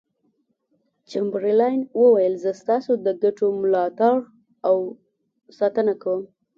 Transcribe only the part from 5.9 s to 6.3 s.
کوم.